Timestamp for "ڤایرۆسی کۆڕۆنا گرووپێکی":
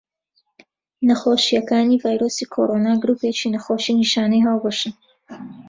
2.03-3.53